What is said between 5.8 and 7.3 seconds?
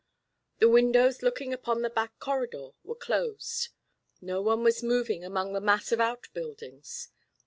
of outbuildings.